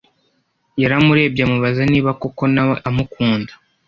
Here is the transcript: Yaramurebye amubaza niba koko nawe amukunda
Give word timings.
Yaramurebye 0.81 1.41
amubaza 1.47 1.81
niba 1.91 2.09
koko 2.21 2.43
nawe 2.53 2.75
amukunda 2.89 3.51